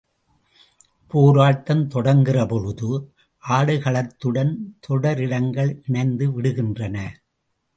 [1.07, 2.89] போராட்டம் தொடங்குகிறபொழுது,
[3.43, 4.55] ஆடுகளத்துடன்
[4.79, 6.97] தொடரிடங்கள் இணைந்து விடுகின்றன.